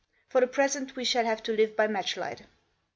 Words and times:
For 0.29 0.41
the 0.41 0.47
present 0.47 0.95
we 0.95 1.05
shall 1.05 1.25
have 1.25 1.43
to 1.43 1.53
live 1.55 1.75
by 1.75 1.85
matchlight." 1.87 2.47